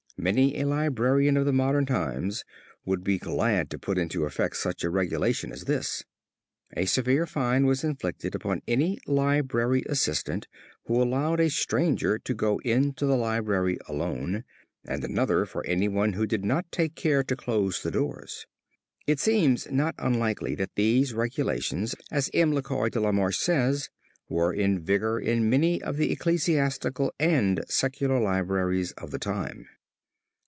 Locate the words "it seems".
19.07-19.71